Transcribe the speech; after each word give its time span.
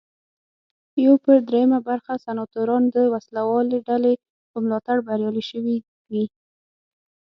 یو 1.05 1.13
پر 1.23 1.37
درېیمه 1.47 1.79
برخه 1.89 2.13
سناتوران 2.25 2.83
د 2.95 2.97
وسله 3.13 3.41
والې 3.49 3.77
ډلې 3.87 4.13
په 4.51 4.57
ملاتړ 4.63 4.97
بریالي 5.07 5.43
شوي 5.51 5.77
وي. 6.11 6.25